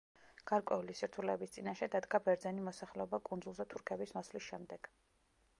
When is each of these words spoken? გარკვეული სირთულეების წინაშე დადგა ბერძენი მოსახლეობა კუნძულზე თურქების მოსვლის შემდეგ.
გარკვეული 0.51 0.95
სირთულეების 0.99 1.53
წინაშე 1.57 1.89
დადგა 1.97 2.21
ბერძენი 2.29 2.65
მოსახლეობა 2.71 3.23
კუნძულზე 3.29 3.71
თურქების 3.75 4.19
მოსვლის 4.21 4.49
შემდეგ. 4.51 4.95